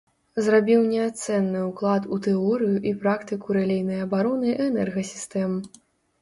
[0.43, 5.51] Зрабіў неацэнны ўклад у тэорыю і практыку рэлейнай абароны энергасістэм.